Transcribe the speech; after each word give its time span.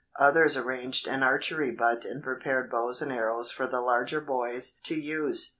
Others 0.17 0.57
arranged 0.57 1.07
an 1.07 1.21
archery 1.21 1.69
butt 1.69 2.05
and 2.05 2.23
prepared 2.23 2.71
bows 2.71 3.03
and 3.03 3.11
arrows 3.11 3.51
for 3.51 3.67
the 3.67 3.81
larger 3.81 4.19
boys 4.19 4.79
to 4.81 4.95
use. 4.95 5.49